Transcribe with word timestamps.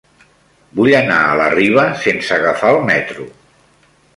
Vull 0.79 0.95
anar 0.99 1.17
a 1.27 1.35
la 1.41 1.51
Riba 1.55 1.85
sense 2.07 2.35
agafar 2.39 2.73
el 2.77 2.81
metro. 2.89 3.29